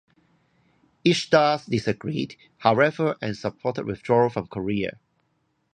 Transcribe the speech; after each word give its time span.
Ishida 1.05 1.61
disagreed, 1.69 2.35
however, 2.57 3.17
and 3.21 3.37
supported 3.37 3.85
withdrawal 3.85 4.29
from 4.31 4.47
Korea. 4.47 4.99